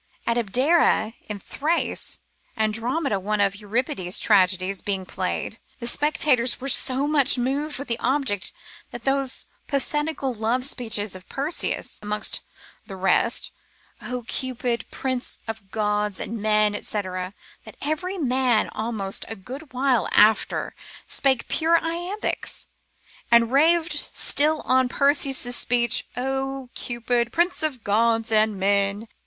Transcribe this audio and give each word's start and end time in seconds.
At 0.25 0.35
Abdera 0.35 1.13
in 1.29 1.37
Thrace 1.37 2.17
(Andromeda 2.57 3.19
one 3.19 3.39
of 3.39 3.57
Euripides' 3.57 4.17
tragedies 4.17 4.81
being 4.81 5.05
played) 5.05 5.59
the 5.79 5.85
spectators 5.85 6.59
were 6.59 6.69
so 6.69 7.05
much 7.07 7.37
moved 7.37 7.77
with 7.77 7.87
the 7.87 7.99
object, 7.99 8.51
and 8.91 8.99
those 9.03 9.45
pathetical 9.67 10.33
love 10.33 10.65
speeches 10.65 11.15
of 11.15 11.29
Perseus, 11.29 11.99
amongst 12.01 12.41
the 12.87 12.95
rest, 12.95 13.51
O 14.01 14.23
Cupid, 14.23 14.85
Prince 14.89 15.37
of 15.47 15.69
Gods 15.69 16.19
and 16.19 16.41
men, 16.41 16.81
&c. 16.81 16.99
that 17.01 17.77
every 17.79 18.17
man 18.17 18.69
almost 18.69 19.23
a 19.27 19.35
good 19.35 19.71
while 19.71 20.09
after 20.13 20.73
spake 21.05 21.47
pure 21.47 21.77
iambics, 21.77 22.65
and 23.29 23.51
raved 23.51 23.93
still 23.99 24.61
on 24.61 24.89
Perseus' 24.89 25.55
speech, 25.55 26.07
O 26.17 26.71
Cupid, 26.73 27.31
Prince 27.31 27.61
of 27.61 27.83
Gods 27.83 28.31
and 28.31 28.57
men. 28.59 29.07